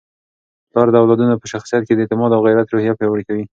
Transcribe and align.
پلار 0.69 0.87
د 0.91 0.95
اولادونو 1.01 1.41
په 1.41 1.47
شخصیت 1.53 1.81
کي 1.87 1.93
د 1.95 1.99
اعتماد 2.03 2.31
او 2.33 2.41
غیرت 2.47 2.67
روحیه 2.69 2.97
پیاوړې 2.97 3.23
کوي. 3.29 3.45